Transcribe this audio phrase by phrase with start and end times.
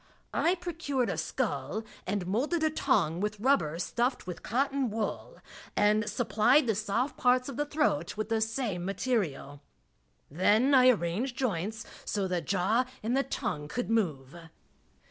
[0.33, 5.37] I procured a skull and molded a tongue with rubber stuffed with cotton wool,
[5.75, 9.61] and supplied the soft parts of the throat with the same material
[10.31, 14.35] Then I arranged joints, so the jaw and the tongue could move.